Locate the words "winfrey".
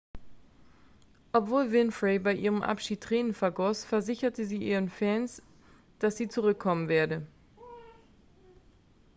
1.71-2.17